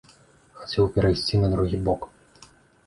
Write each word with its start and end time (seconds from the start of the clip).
Хацеў 0.61 0.89
перайсці 0.95 1.43
на 1.45 1.53
другі 1.53 1.77
бок. 1.91 2.11